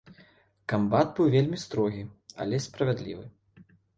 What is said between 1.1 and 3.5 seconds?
быў вельмі строгі, але справядлівы.